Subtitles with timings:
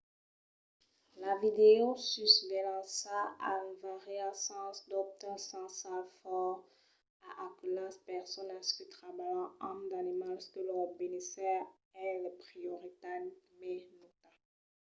[1.21, 3.17] "la videosusvelhança
[3.55, 6.59] enviariá sens dobte un senhal fòrt
[7.27, 11.59] a aquelas personas que trabalhan amb d'animals que lor benésser
[12.07, 13.21] es la prioritat
[13.59, 14.29] mai nauta.